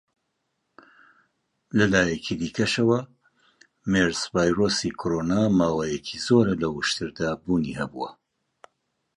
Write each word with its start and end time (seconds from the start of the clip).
لە 1.77 1.85
لایەکی 1.93 2.35
دیکەشەوە، 2.41 2.99
مێرس-ڤایرۆسی 3.91 4.95
کۆڕۆنا 4.99 5.41
ماوەیەکی 5.59 6.17
زۆرە 6.25 6.55
لە 6.61 6.67
وشتردا 6.75 7.29
بوونی 7.43 7.77
هەبووە. 7.79 8.09